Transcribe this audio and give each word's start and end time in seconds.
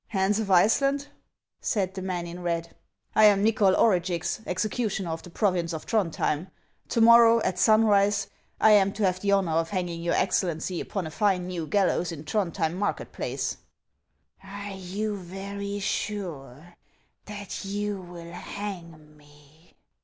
"Hans 0.17 0.39
of 0.39 0.49
Iceland," 0.49 1.09
said 1.59 1.93
the 1.93 2.01
man 2.01 2.25
in 2.25 2.41
red," 2.41 2.75
I 3.15 3.25
am 3.25 3.45
Xychol 3.45 3.77
Orugix, 3.77 4.39
executioner 4.47 5.11
of 5.11 5.21
the 5.21 5.29
province 5.29 5.73
of 5.73 5.85
Throndhjem; 5.85 6.47
to 6.89 7.01
morrow, 7.01 7.39
at 7.43 7.59
sunrise, 7.59 8.25
I 8.59 8.71
am 8.71 8.93
to 8.93 9.05
have 9.05 9.19
the 9.19 9.31
honor 9.33 9.51
of 9.51 9.69
hanging 9.69 10.01
your 10.01 10.15
Excellency 10.15 10.81
upon 10.81 11.05
a 11.05 11.11
fine 11.11 11.45
new 11.45 11.67
gallows 11.67 12.11
in 12.11 12.23
Throndhjem 12.23 12.73
market 12.77 13.11
place."" 13.11 13.57
Are 14.43 14.71
you 14.75 15.17
very 15.17 15.77
sure 15.77 16.73
that 17.25 17.63
you 17.63 18.01
will 18.01 18.31
hang 18.31 19.15
me 19.15 19.75